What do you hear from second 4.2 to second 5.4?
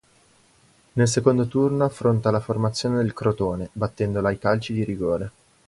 ai calci di rigore.